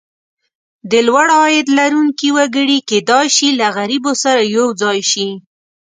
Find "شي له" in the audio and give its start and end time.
3.35-3.67